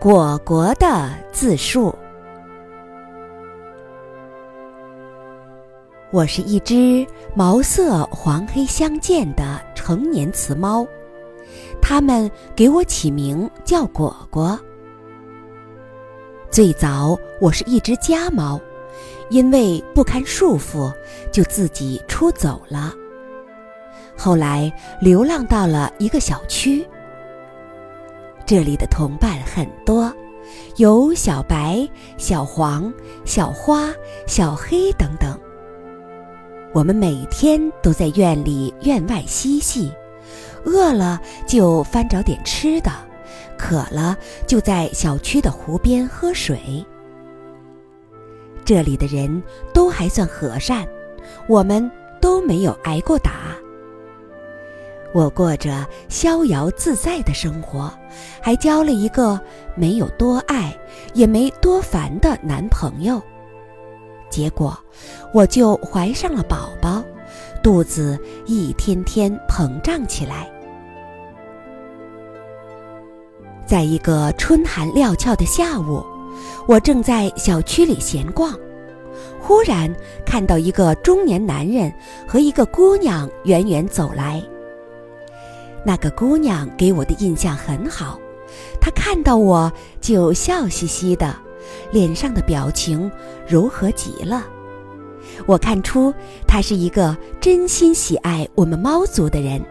[0.00, 1.94] 果果的自述。
[6.10, 10.86] 我是一只毛色黄黑相间的成年雌猫，
[11.82, 14.58] 它们给我起名叫果果。
[16.50, 18.58] 最早我是一只家猫，
[19.28, 20.90] 因为不堪束缚，
[21.30, 22.94] 就自己出走了。
[24.16, 26.88] 后来流浪到了一个小区。
[28.50, 30.12] 这里的同伴很多，
[30.74, 32.92] 有小白、小黄、
[33.24, 33.94] 小花、
[34.26, 35.38] 小黑等等。
[36.72, 39.92] 我们每天都在院里院外嬉戏，
[40.64, 42.90] 饿了就翻找点吃的，
[43.56, 44.16] 渴了
[44.48, 46.84] 就在小区的湖边喝水。
[48.64, 49.40] 这里的人
[49.72, 50.84] 都还算和善，
[51.46, 51.88] 我们
[52.20, 53.54] 都没有挨过打。
[55.12, 57.92] 我过着逍遥自在的生活，
[58.40, 59.40] 还交了一个
[59.74, 60.72] 没有多爱
[61.14, 63.20] 也没多烦的男朋友。
[64.28, 64.78] 结果，
[65.34, 67.02] 我就怀上了宝宝，
[67.62, 70.48] 肚子一天天膨胀起来。
[73.66, 76.04] 在一个春寒料峭的下午，
[76.68, 78.52] 我正在小区里闲逛，
[79.40, 79.92] 忽然
[80.24, 81.92] 看到一个中年男人
[82.28, 84.40] 和一个姑娘远远走来。
[85.84, 88.18] 那个姑娘给我的印象很好，
[88.80, 91.34] 她看到我就笑嘻嘻的，
[91.90, 93.10] 脸上的表情
[93.46, 94.44] 柔和极了。
[95.46, 96.12] 我看出
[96.46, 99.62] 她是一个真心喜爱我们猫族的人，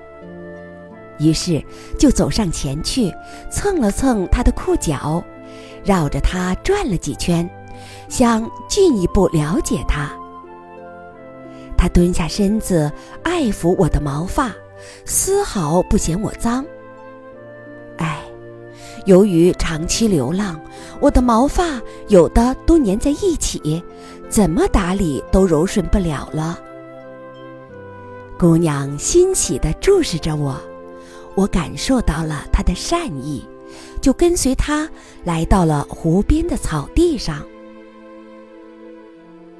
[1.19, 1.63] 于是
[1.97, 3.13] 就走上前去，
[3.51, 5.23] 蹭了蹭她的裤脚，
[5.83, 7.47] 绕着她转了几圈，
[8.07, 10.11] 想进一步了解她。
[11.77, 12.91] 她蹲下身子，
[13.23, 14.51] 爱抚我的毛发。
[15.05, 16.65] 丝毫不嫌我脏。
[17.97, 18.21] 哎，
[19.05, 20.59] 由于长期流浪，
[20.99, 23.83] 我的毛发有的都粘在一起，
[24.29, 26.59] 怎么打理都柔顺不了了。
[28.37, 30.57] 姑娘欣喜地注视着我，
[31.35, 33.45] 我感受到了她的善意，
[33.99, 34.89] 就跟随她
[35.25, 37.43] 来到了湖边的草地上。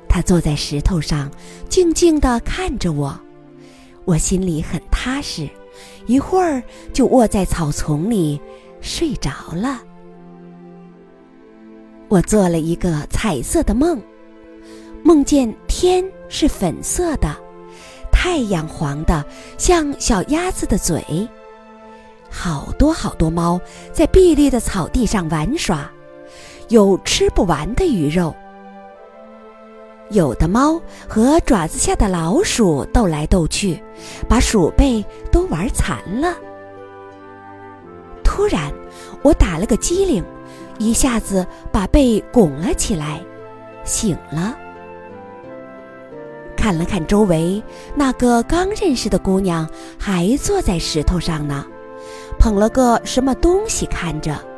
[0.07, 1.29] 她坐在石头上，
[1.67, 3.19] 静静地看着我。
[4.09, 5.47] 我心里很踏实，
[6.07, 8.41] 一会儿就卧在草丛里
[8.81, 9.83] 睡着了。
[12.07, 14.01] 我做了一个彩色的梦，
[15.03, 17.35] 梦见天是粉色的，
[18.11, 19.23] 太阳黄的，
[19.59, 21.29] 像小鸭子的嘴。
[22.31, 23.61] 好多好多猫
[23.93, 25.87] 在碧绿的草地上玩耍，
[26.69, 28.35] 有吃不完的鱼肉。
[30.11, 33.81] 有的猫和爪子下的老鼠斗来斗去，
[34.27, 36.35] 把鼠辈都玩残了。
[38.23, 38.71] 突然，
[39.21, 40.23] 我打了个激灵，
[40.77, 43.21] 一下子把背拱了起来，
[43.83, 44.55] 醒了。
[46.57, 47.61] 看了看周围，
[47.95, 51.65] 那个刚认识的姑娘还坐在石头上呢，
[52.39, 54.48] 捧了个什么东西看着。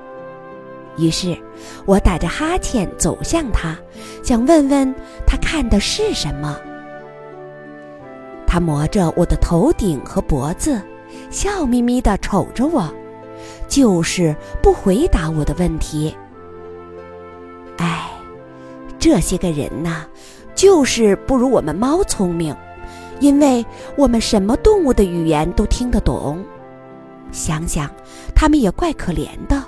[1.01, 1.35] 于是，
[1.85, 3.75] 我打着哈欠走向他，
[4.23, 4.93] 想问问
[5.25, 6.57] 他看的是什么。
[8.45, 10.81] 他摸着我的头顶和脖子，
[11.29, 12.87] 笑眯眯地瞅着我，
[13.67, 16.15] 就是不回答我的问题。
[17.77, 18.09] 哎，
[18.99, 20.05] 这些个人呐，
[20.53, 22.55] 就是不如我们猫聪明，
[23.19, 26.43] 因为我们什么动物的语言都听得懂。
[27.31, 27.89] 想想，
[28.35, 29.63] 他们也怪可怜的。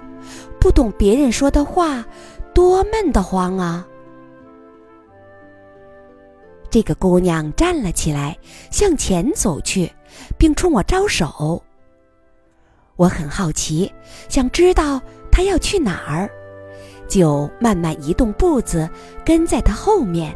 [0.63, 2.05] 不懂别人说的话，
[2.53, 3.85] 多闷得慌啊！
[6.69, 8.37] 这个姑娘站了起来，
[8.71, 9.91] 向前走去，
[10.37, 11.61] 并冲我招手。
[12.95, 13.91] 我很好奇，
[14.29, 16.31] 想知道她要去哪儿，
[17.09, 18.89] 就慢慢移动步子，
[19.25, 20.33] 跟在她后面。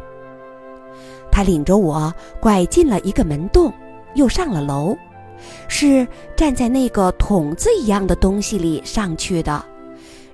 [1.32, 3.72] 她领着我拐进了一个门洞，
[4.12, 4.94] 又上了楼，
[5.68, 6.06] 是
[6.36, 9.64] 站在那个桶子一样的东西里上去的。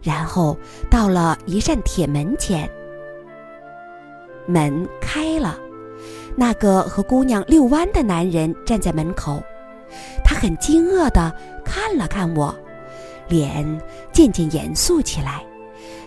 [0.05, 0.55] 然后
[0.91, 2.71] 到了一扇铁门前，
[4.47, 5.59] 门开了，
[6.37, 9.43] 那个和姑娘遛弯的男人站在门口，
[10.23, 11.35] 他很惊愕地
[11.65, 12.55] 看了看我，
[13.29, 13.81] 脸
[14.13, 15.43] 渐渐严肃起来，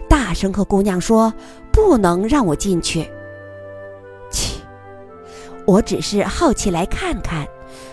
[0.08, 1.34] 大声和姑娘说
[1.74, 3.10] ：“不能让我进去。”
[4.30, 4.62] 切，
[5.66, 7.48] 我只是好奇来看看，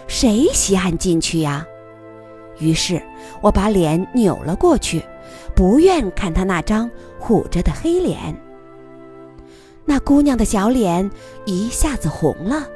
[0.06, 1.66] 谁稀罕进去呀？
[2.58, 3.02] 于是
[3.40, 5.02] 我把脸扭了过去。
[5.54, 8.34] 不愿看他那张虎着的黑脸，
[9.84, 11.08] 那姑娘的小脸
[11.44, 12.66] 一下子红了，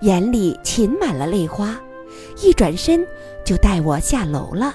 [0.00, 1.78] 眼里噙满了泪花，
[2.42, 3.06] 一转身
[3.44, 4.74] 就带我下楼了。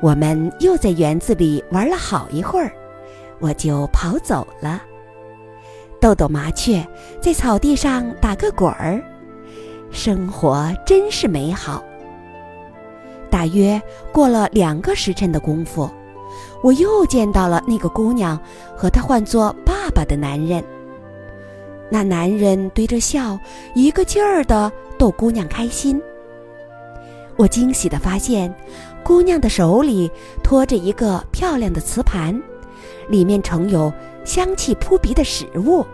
[0.00, 2.70] 我们又在园子里玩了好一会儿，
[3.40, 4.80] 我就跑走了。
[6.00, 6.86] 豆豆麻雀
[7.20, 9.02] 在草地上打个滚儿，
[9.90, 11.82] 生活真是美好。
[13.30, 13.80] 大约
[14.12, 15.88] 过了两个时辰的功夫，
[16.62, 18.38] 我又见到了那个姑娘
[18.76, 20.62] 和她唤作爸爸的男人。
[21.90, 23.38] 那男人对着笑，
[23.74, 26.00] 一个劲儿的逗姑娘开心。
[27.36, 28.52] 我惊喜的发现，
[29.02, 30.10] 姑娘的手里
[30.42, 32.38] 托着一个漂亮的瓷盘，
[33.08, 33.92] 里面盛有
[34.24, 35.86] 香气扑鼻的食物。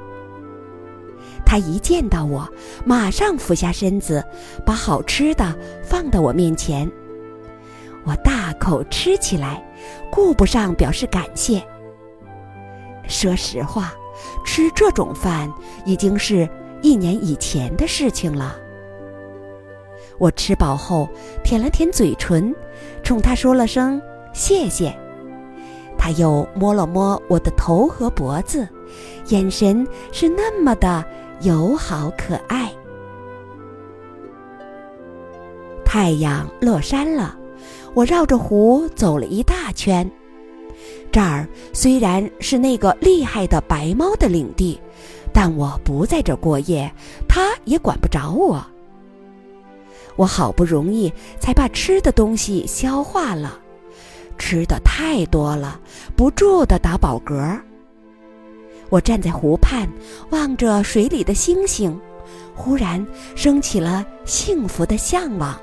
[1.44, 2.48] 她一见到我，
[2.84, 4.24] 马上俯下身子，
[4.64, 6.90] 把好吃的放到我面前。
[8.04, 9.62] 我大口吃起来，
[10.10, 11.62] 顾不上表示感谢。
[13.08, 13.92] 说实话，
[14.44, 15.52] 吃这种饭
[15.84, 16.48] 已经是
[16.82, 18.56] 一年以前的事情了。
[20.18, 21.08] 我吃饱后，
[21.42, 22.54] 舔了舔嘴唇，
[23.02, 24.00] 冲他说了声
[24.32, 24.94] 谢谢。
[25.96, 28.68] 他又摸了摸我的头和脖子，
[29.28, 31.04] 眼神是那么的
[31.40, 32.70] 友好可爱。
[35.84, 37.36] 太阳落山了，
[37.94, 40.08] 我绕着湖走了一大圈。
[41.12, 44.80] 这儿虽然是那个厉害的白猫的领地，
[45.32, 46.92] 但我不在这儿过夜，
[47.28, 48.64] 它也管不着我。
[50.16, 53.58] 我好不容易才把吃的东西消化了，
[54.38, 55.80] 吃的太多了，
[56.16, 57.60] 不住的打饱嗝。
[58.90, 59.88] 我站在湖畔，
[60.30, 61.96] 望着水里的星星，
[62.54, 63.04] 忽然
[63.34, 65.56] 升起了幸福的向往。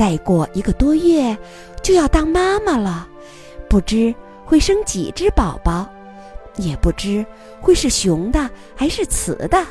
[0.00, 1.36] 再过一个多月，
[1.82, 3.06] 就要当妈妈了，
[3.68, 4.14] 不知
[4.46, 5.86] 会生几只宝宝，
[6.56, 7.22] 也不知
[7.60, 9.62] 会是雄的还是雌的。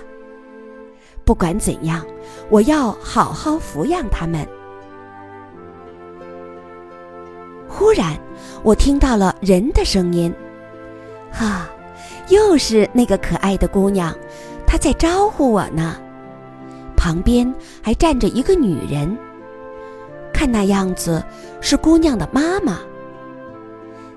[1.26, 2.06] 不管怎样，
[2.52, 4.48] 我要好好抚养他们。
[7.68, 8.16] 忽然，
[8.62, 10.32] 我听到了人的声音，
[11.32, 11.68] 哈，
[12.28, 14.16] 又是那个可爱的姑娘，
[14.68, 16.00] 她在招呼我呢。
[16.96, 19.18] 旁边还站着一个女人，
[20.40, 21.22] 看那样子
[21.60, 22.80] 是姑娘的妈妈。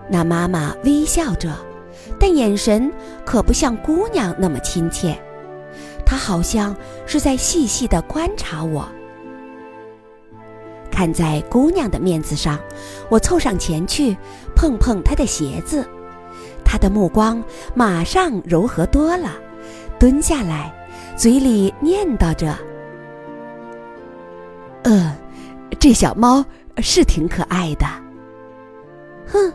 [0.08, 1.50] 那妈妈微笑着，
[2.16, 2.92] 但眼神
[3.24, 5.20] 可不像姑娘那么亲切。
[6.06, 6.76] 她好像
[7.06, 8.86] 是在细细的观察我。
[10.92, 12.56] 看在姑娘的面子上，
[13.08, 14.16] 我凑上前去
[14.54, 15.84] 碰碰她的鞋子。
[16.64, 17.42] 她的目光
[17.74, 19.32] 马上柔和多了，
[19.98, 20.72] 蹲下来，
[21.16, 22.56] 嘴里念叨着
[24.84, 25.12] ：“嗯，
[25.82, 26.44] 这小猫
[26.76, 27.84] 是挺可爱的。”
[29.26, 29.52] 哼，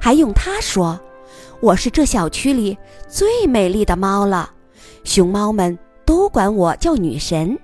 [0.00, 0.98] 还用他说？
[1.60, 4.50] 我是这小区里最美丽的猫了，
[5.04, 5.78] 熊猫们。
[6.06, 7.54] 都管我叫女神。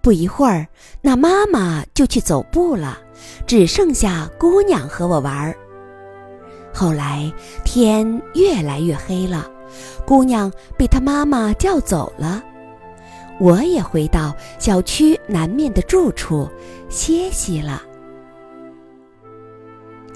[0.00, 0.66] 不一会儿，
[1.00, 2.98] 那妈妈就去走步了，
[3.46, 5.56] 只剩下姑娘和我玩儿。
[6.74, 7.32] 后来
[7.64, 9.48] 天越来越黑了，
[10.04, 12.42] 姑娘被她妈妈叫走了，
[13.40, 16.48] 我也回到小区南面的住处
[16.88, 17.82] 歇息了。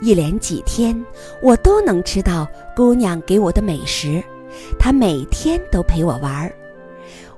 [0.00, 1.04] 一连几天，
[1.42, 4.22] 我都能吃到姑娘给我的美食。
[4.78, 6.52] 她每天都陪我玩儿，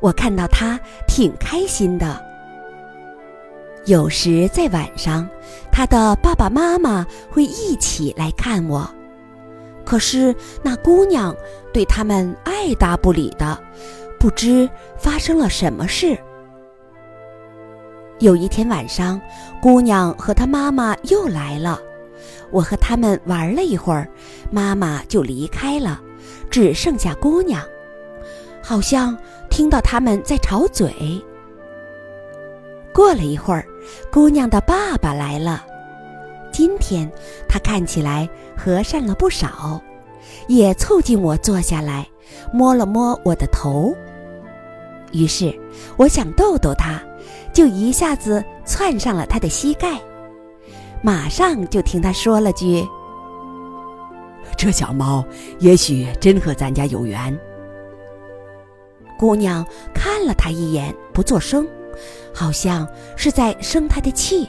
[0.01, 2.21] 我看到她挺开心的。
[3.87, 5.29] 有时在晚上，
[5.73, 8.89] 她的爸爸妈妈会一起来看我，
[9.85, 11.35] 可是那姑娘
[11.73, 13.59] 对他们爱答不理的，
[14.19, 16.19] 不知发生了什么事。
[18.19, 19.21] 有一天晚上，
[19.63, 21.81] 姑娘和她妈妈又来了，
[22.51, 24.09] 我和他们玩了一会儿，
[24.51, 26.01] 妈妈就离开了。
[26.51, 27.63] 只剩下姑娘，
[28.63, 29.17] 好像
[29.49, 30.93] 听到他们在吵嘴。
[32.93, 33.65] 过了一会儿，
[34.11, 35.65] 姑娘的爸爸来了。
[36.51, 37.09] 今天
[37.49, 39.81] 他看起来和善了不少，
[40.49, 42.05] 也凑近我坐下来，
[42.53, 43.95] 摸了摸我的头。
[45.13, 45.53] 于是
[45.97, 47.01] 我想逗逗他，
[47.53, 50.01] 就一下子窜上了他的膝盖，
[51.03, 52.87] 马上就听他说了句。
[54.57, 55.25] 这小猫
[55.61, 57.39] 也许真和咱家有缘。
[59.19, 61.67] 姑娘看了他一眼，不作声，
[62.35, 62.87] 好像
[63.17, 64.49] 是在生他的气。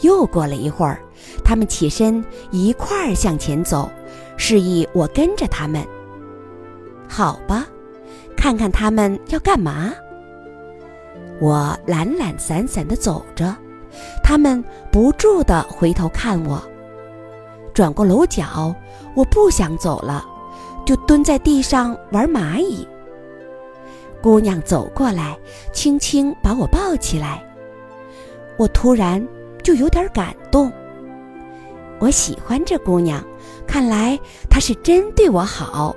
[0.00, 1.00] 又过了一会儿，
[1.44, 3.90] 他们起身一块儿向前走，
[4.36, 5.86] 示意我跟着他们。
[7.08, 7.66] 好吧，
[8.42, 9.92] 看看他们要干嘛。
[11.40, 13.54] 我懒懒散散的走着，
[14.20, 16.60] 他们不住的回头看我。
[17.72, 18.74] 转过楼角，
[19.14, 20.26] 我不想走了，
[20.84, 22.84] 就蹲在地上玩蚂蚁。
[24.20, 25.38] 姑娘走过来，
[25.72, 27.44] 轻轻把我抱起来。
[28.56, 29.24] 我突然
[29.62, 30.72] 就有点感动。
[32.00, 33.24] 我喜欢这姑娘，
[33.68, 34.18] 看来
[34.50, 35.94] 她是真对我好。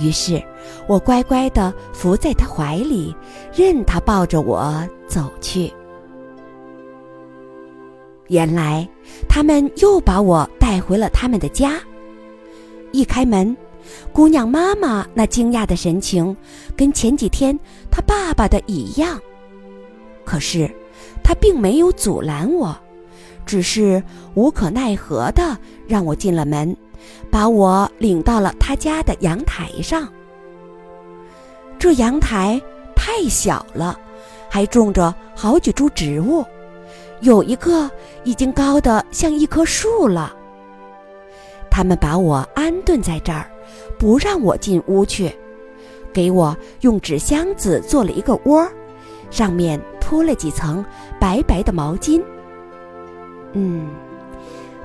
[0.00, 0.42] 于是，
[0.86, 3.14] 我乖乖地伏在他怀里，
[3.54, 5.70] 任他抱着我走去。
[8.28, 8.88] 原来，
[9.28, 11.80] 他们又把我带回了他们的家。
[12.92, 13.56] 一开门，
[14.12, 16.36] 姑娘妈妈那惊讶的神情，
[16.76, 17.58] 跟前几天
[17.90, 19.20] 她爸爸的一样。
[20.24, 20.70] 可是，
[21.22, 22.76] 她并没有阻拦我，
[23.44, 24.02] 只是
[24.34, 26.76] 无可奈何的让我进了门，
[27.30, 30.08] 把我领到了他家的阳台上。
[31.78, 32.60] 这阳台
[32.94, 33.98] 太小了，
[34.48, 36.44] 还种着好几株植物。
[37.20, 37.90] 有一个
[38.24, 40.34] 已经高的像一棵树了。
[41.70, 43.50] 他们把我安顿在这儿，
[43.98, 45.30] 不让我进屋去，
[46.12, 48.66] 给我用纸箱子做了一个窝，
[49.30, 50.84] 上面铺了几层
[51.20, 52.22] 白白的毛巾。
[53.52, 53.88] 嗯，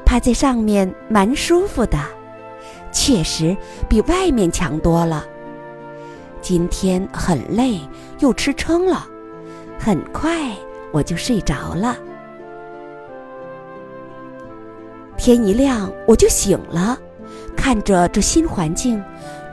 [0.06, 1.98] 趴在上面蛮舒服的，
[2.92, 3.56] 确实
[3.90, 5.26] 比外面强多了。
[6.42, 7.80] 今天很累，
[8.20, 9.08] 又吃撑了，
[9.80, 10.52] 很快
[10.92, 11.98] 我就睡着了。
[15.18, 16.98] 天一亮，我就醒了，
[17.58, 19.04] 看着这新环境，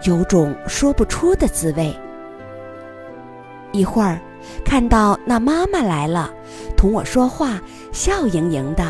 [0.04, 1.96] 有种说不出的滋味。
[3.72, 4.20] 一会儿，
[4.64, 6.30] 看到那妈妈来了，
[6.76, 7.58] 同我说话，
[7.90, 8.84] 笑盈盈的，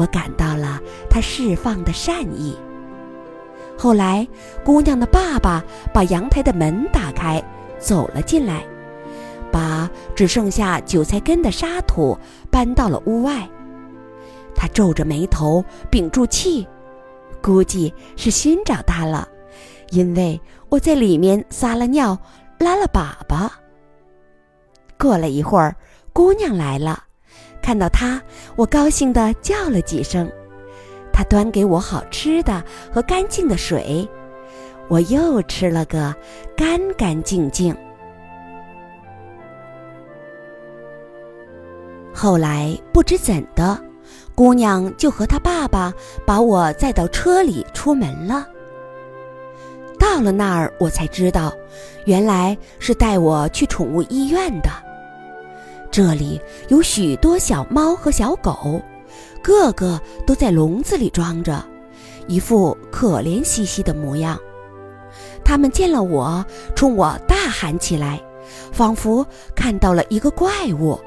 [0.00, 0.80] 我感到了
[1.10, 2.56] 他释放的善意。
[3.78, 4.26] 后来，
[4.64, 7.42] 姑娘的爸爸把阳台的门打开，
[7.78, 8.64] 走了进来，
[9.52, 12.18] 把只剩下韭菜根的沙土
[12.50, 13.46] 搬到了屋外。
[14.54, 16.66] 他皱着眉头，屏住气，
[17.42, 19.28] 估计是熏着他了，
[19.90, 20.40] 因为
[20.70, 22.18] 我在里面撒了尿，
[22.58, 23.50] 拉了粑粑。
[24.98, 25.76] 过了一会儿，
[26.14, 27.04] 姑娘来了，
[27.62, 28.20] 看到她，
[28.56, 30.30] 我高兴地叫了几声。
[31.12, 32.62] 她端给我好吃的
[32.92, 34.08] 和干净的水，
[34.88, 36.14] 我又吃了个
[36.56, 37.76] 干干净净。
[42.12, 43.78] 后来不知怎的。
[44.34, 45.92] 姑娘就和她爸爸
[46.26, 48.46] 把我载到车里出门了。
[49.98, 51.52] 到了那儿，我才知道，
[52.06, 54.70] 原来是带我去宠物医院的。
[55.90, 58.80] 这里有许多小猫和小狗，
[59.42, 61.64] 个个都在笼子里装着，
[62.26, 64.38] 一副可怜兮兮的模样。
[65.44, 66.44] 他们见了我，
[66.74, 68.20] 冲我大喊起来，
[68.72, 70.98] 仿佛看到了一个怪物。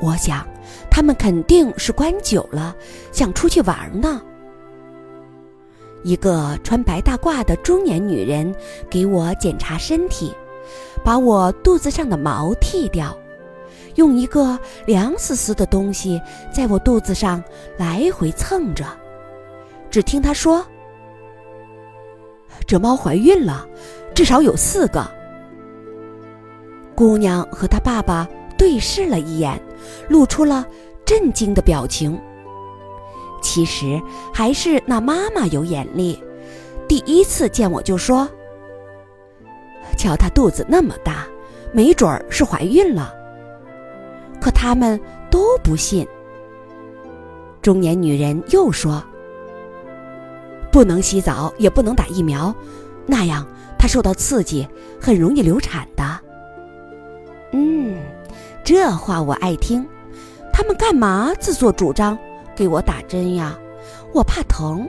[0.00, 0.46] 我想。
[0.90, 2.74] 他们肯定是关久了，
[3.12, 4.20] 想出去玩呢。
[6.02, 8.52] 一个穿白大褂的中年女人
[8.90, 10.34] 给我检查身体，
[11.04, 13.16] 把我肚子上的毛剃掉，
[13.98, 17.42] 用一个凉丝丝的东西在我肚子上
[17.76, 18.84] 来回蹭着。
[19.90, 20.64] 只听她说
[22.66, 23.66] ：“这猫怀孕了，
[24.14, 25.04] 至少有四个。”
[26.96, 28.26] 姑娘和她爸爸
[28.56, 29.60] 对视了一眼。
[30.08, 30.66] 露出了
[31.04, 32.20] 震惊的表情。
[33.40, 34.00] 其实
[34.34, 36.22] 还是那妈妈有眼力，
[36.88, 38.28] 第一次见我就说
[39.96, 41.26] ：“瞧她肚子那么大，
[41.72, 43.14] 没准儿是怀孕了。”
[44.48, 44.98] 可他们
[45.30, 46.08] 都不信。
[47.60, 49.04] 中年女人又说
[50.72, 52.54] ：“不能洗澡，也不能打疫苗，
[53.04, 53.46] 那样
[53.78, 54.66] 她受到刺激，
[54.98, 56.20] 很容易流产的。”
[57.52, 57.94] 嗯。
[58.64, 59.86] 这话我爱听，
[60.50, 62.18] 他们干嘛自作主张
[62.56, 63.54] 给我打针呀？
[64.14, 64.88] 我怕疼。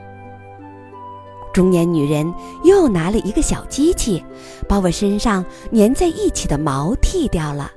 [1.52, 2.32] 中年女人
[2.64, 4.24] 又拿了一个小机器，
[4.66, 7.70] 把我身上粘在一起的毛剃掉了。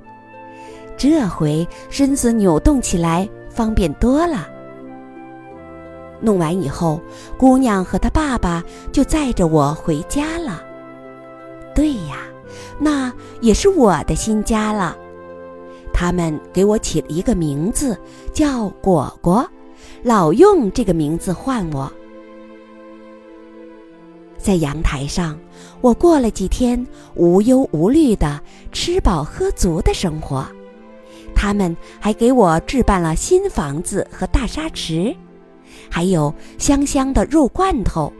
[0.97, 4.47] 这回身子扭动起来方便多了。
[6.21, 7.01] 弄完以后，
[7.37, 10.63] 姑娘和她爸爸就载着我回家了。
[11.75, 12.19] 对呀，
[12.79, 14.95] 那也是我的新家了。
[15.91, 17.97] 他们给我起了一个名字，
[18.31, 19.45] 叫果果，
[20.01, 21.91] 老用这个名字唤我。
[24.37, 25.37] 在阳台上，
[25.81, 26.85] 我过了几天
[27.15, 30.45] 无忧无虑的吃饱喝足的生活。
[31.43, 35.13] 他们还给我置办了新房子和大沙池，
[35.91, 38.13] 还有香香的肉罐头，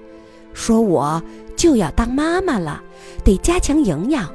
[0.53, 1.23] 说我
[1.55, 2.83] 就要当妈妈了，
[3.23, 4.29] 得加强营养。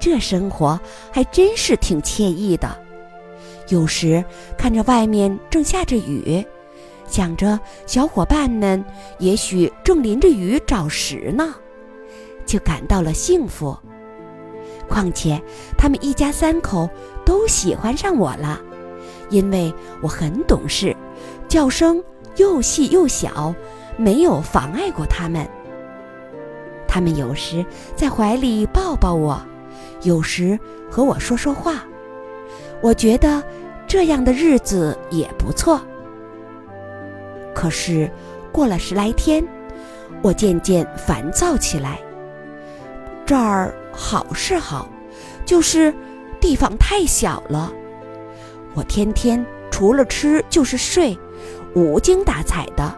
[0.00, 0.76] 这生活
[1.12, 2.76] 还真是挺惬意的。
[3.68, 4.24] 有时
[4.58, 6.44] 看着外面正下着雨，
[7.06, 8.84] 想着小伙伴们
[9.20, 11.54] 也许正淋着雨找食呢，
[12.44, 13.78] 就感到了幸福。
[14.88, 15.40] 况且
[15.78, 16.90] 他们一家三口
[17.30, 18.60] 都喜欢上我了，
[19.28, 19.72] 因为
[20.02, 20.96] 我很懂事，
[21.46, 22.02] 叫声
[22.34, 23.54] 又细又小，
[23.96, 25.48] 没有妨碍过他们。
[26.88, 29.40] 他们有时在怀里抱抱我，
[30.02, 30.58] 有时
[30.90, 31.84] 和我说说话。
[32.80, 33.40] 我觉得
[33.86, 35.80] 这样的日子也不错。
[37.54, 38.10] 可是
[38.50, 39.46] 过了十来天，
[40.20, 42.00] 我渐渐烦躁起来。
[43.24, 44.88] 这儿好是好，
[45.44, 45.94] 就是
[46.40, 47.72] 地方太小了。
[48.74, 51.18] 我天天除了吃就是睡，
[51.74, 52.96] 无精打采的，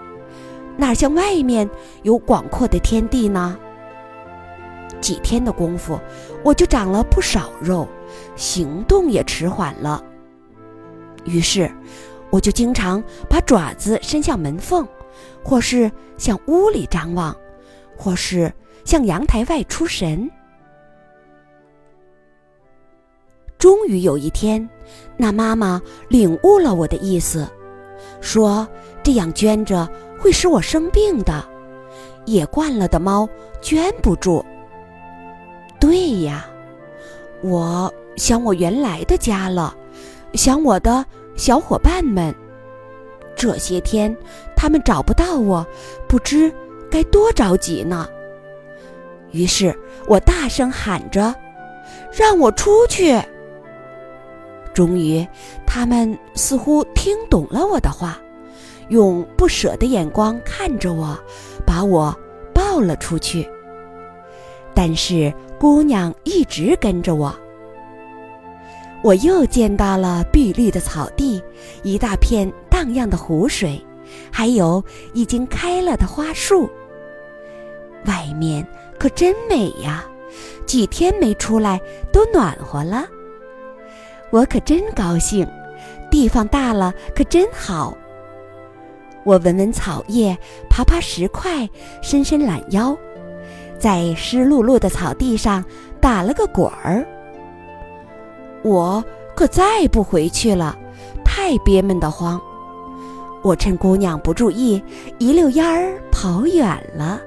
[0.77, 1.69] 哪像外面
[2.03, 3.59] 有广阔的天地呢？
[5.01, 5.99] 几天的功夫，
[6.45, 7.89] 我就长了不少肉，
[8.37, 10.03] 行动也迟缓了。
[11.25, 11.71] 于是，
[12.31, 14.87] 我就经常把爪子伸向门缝，
[15.43, 17.37] 或是向屋里张望，
[17.97, 18.53] 或是
[18.85, 20.31] 向阳台外出神。
[23.63, 24.69] 终于有一天，
[25.17, 27.47] 那妈妈领悟了我的意思，
[28.21, 28.67] 说
[29.05, 29.89] 这样圈着
[30.19, 31.45] 会使我生病的，
[32.25, 33.29] 野惯了的猫
[33.61, 34.45] 圈不住。
[35.79, 36.45] 对呀，
[37.41, 39.73] 我想我原来的家了，
[40.35, 42.35] 想我的小伙伴们。
[43.37, 44.13] 这些天
[44.57, 45.65] 他们找不到我，
[46.09, 46.53] 不知
[46.91, 48.09] 该多着急呢。
[49.31, 49.73] 于是
[50.09, 51.33] 我大声喊着
[52.13, 53.23] ：“让我出去！”
[54.75, 55.27] 终于，
[55.67, 58.19] 他们似乎听懂了我的话，
[58.89, 61.19] 用不舍的眼光看着我，
[61.67, 62.15] 把我
[62.55, 63.49] 抱了出去。
[64.75, 65.33] 但是。
[65.63, 67.33] 姑娘一直跟着我，
[69.01, 71.41] 我又见到了碧绿的草地，
[71.85, 73.81] 一大片荡漾的湖水，
[74.33, 74.83] 还有
[75.15, 76.69] 已经开了的花树。
[78.07, 78.67] 外面
[78.99, 80.05] 可真美呀，
[80.67, 81.81] 几天没出来
[82.13, 83.07] 都暖和了。
[84.33, 85.47] 我可真高兴，
[86.11, 87.95] 地方大了可真好。
[89.25, 90.37] 我闻闻草叶，
[90.71, 91.69] 爬爬石块，
[92.01, 92.97] 伸伸懒腰。
[93.79, 95.63] 在湿漉漉的草地上
[96.01, 97.07] 打了个滚儿。
[98.63, 99.05] 我
[99.37, 100.79] 可再不回去了，
[101.23, 102.41] 太憋闷得慌。
[103.43, 104.83] 我趁姑娘不注意，
[105.19, 107.21] 一溜烟儿跑远了。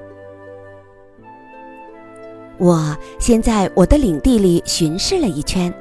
[2.58, 5.72] 我先在我的领地里巡视了一圈，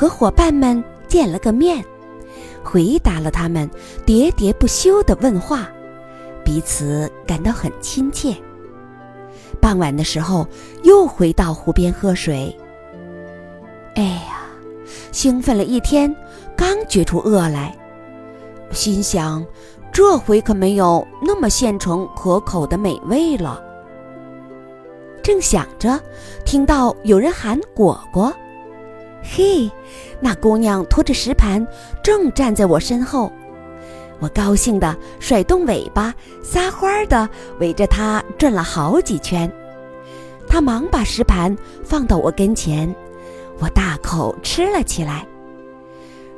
[0.00, 1.84] 和伙伴们见了个面，
[2.64, 3.68] 回答了他们
[4.06, 5.68] 喋喋不休的问话，
[6.42, 8.34] 彼此感到很亲切。
[9.60, 10.48] 傍晚的时候，
[10.84, 12.56] 又回到湖边喝水。
[13.94, 14.48] 哎呀，
[15.12, 16.16] 兴奋了一天，
[16.56, 17.76] 刚觉出饿来，
[18.70, 19.44] 心想，
[19.92, 23.62] 这回可没有那么现成可口的美味了。
[25.22, 26.00] 正想着，
[26.46, 28.32] 听到有人喊“果果”，
[29.22, 29.70] 嘿，
[30.20, 31.66] 那姑娘拖着石盘，
[32.02, 33.30] 正站在我身后。
[34.18, 37.28] 我高兴地甩动尾巴，撒欢儿地
[37.58, 39.50] 围着她转了好几圈。
[40.46, 42.92] 他忙把石盘放到我跟前，
[43.60, 45.24] 我大口吃了起来。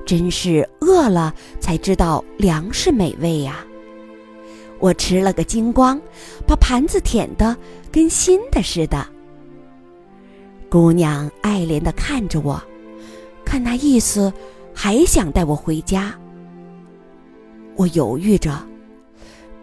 [0.04, 3.64] 真是饿了才知道粮食美味呀！
[4.78, 5.98] 我吃了个精光，
[6.46, 7.56] 把盘子舔得
[7.90, 9.06] 跟新的似的。
[10.68, 12.62] 姑娘爱怜地看着我，
[13.44, 14.32] 看那意思，
[14.74, 16.14] 还想带我回家。
[17.76, 18.58] 我犹豫着，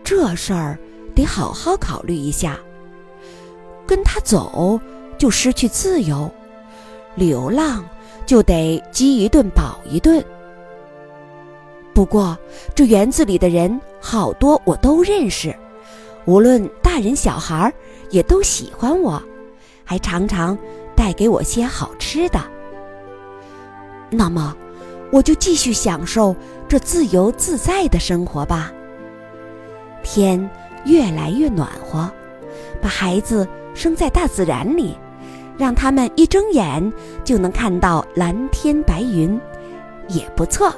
[0.03, 0.77] 这事儿
[1.15, 2.57] 得好好考虑一下。
[3.87, 4.79] 跟他走
[5.17, 6.29] 就失去自由，
[7.15, 7.83] 流浪
[8.25, 10.23] 就得饥一顿饱一顿。
[11.93, 12.37] 不过
[12.75, 15.55] 这园子里的人好多我都认识，
[16.25, 17.73] 无论大人小孩
[18.11, 19.21] 也都喜欢我，
[19.83, 20.57] 还常常
[20.95, 22.39] 带给我些好吃的。
[24.09, 24.55] 那么，
[25.11, 26.35] 我就继续享受。
[26.67, 28.71] 这自由自在的生活吧。
[30.03, 30.47] 天
[30.85, 32.07] 越来越暖和，
[32.79, 34.95] 把孩子生在大自然里，
[35.57, 36.93] 让他们一睁眼
[37.23, 39.41] 就能看到蓝天白云，
[40.09, 40.71] 也不错。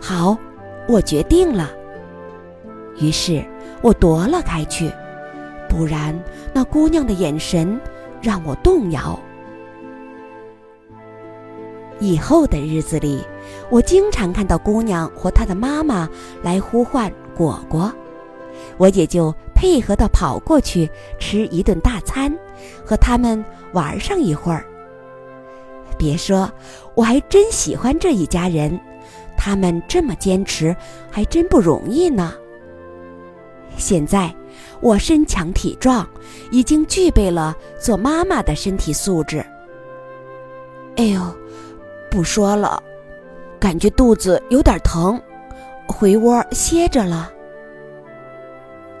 [0.00, 0.36] 好，
[0.88, 1.70] 我决定了。
[2.98, 3.44] 于是
[3.82, 4.90] 我夺了开去，
[5.68, 6.12] 不然
[6.52, 7.80] 那姑娘的眼神
[8.20, 9.16] 让我动摇。
[12.00, 13.22] 以后的日子里，
[13.68, 16.08] 我经常看到姑娘和她的妈妈
[16.42, 17.92] 来呼唤果果，
[18.78, 22.34] 我也就配合的跑过去吃一顿大餐，
[22.84, 24.64] 和他们玩上一会儿。
[25.98, 26.50] 别说，
[26.94, 28.80] 我还真喜欢这一家人，
[29.36, 30.74] 他们这么坚持，
[31.10, 32.32] 还真不容易呢。
[33.76, 34.34] 现在
[34.80, 36.08] 我身强体壮，
[36.50, 39.44] 已经具备了做妈妈的身体素质。
[40.96, 41.20] 哎呦！
[42.10, 42.82] 不说了，
[43.58, 45.20] 感觉肚子有点疼，
[45.86, 47.30] 回窝歇着了。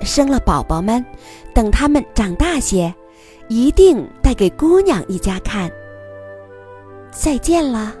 [0.02, 1.04] 生了宝宝们，
[1.52, 2.94] 等他们长大些，
[3.48, 5.70] 一定带给姑娘一家看。
[7.10, 7.94] 再见了。